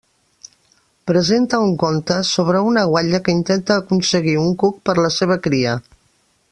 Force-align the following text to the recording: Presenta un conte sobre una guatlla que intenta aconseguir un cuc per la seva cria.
Presenta 1.11 1.59
un 1.65 1.75
conte 1.83 2.17
sobre 2.31 2.63
una 2.69 2.85
guatlla 2.93 3.21
que 3.27 3.37
intenta 3.41 3.79
aconseguir 3.83 4.37
un 4.47 4.53
cuc 4.65 4.81
per 4.89 5.01
la 5.05 5.17
seva 5.19 5.39
cria. 5.49 5.81